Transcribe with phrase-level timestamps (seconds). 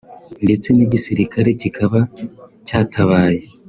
[0.45, 1.99] ndetse n’igisirikare kikaba
[2.67, 3.41] cyatabaye